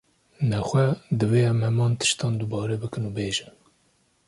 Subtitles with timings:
[0.49, 0.85] Nexwe,
[1.19, 3.53] divê em heman tiştan dubare bikin û bêjin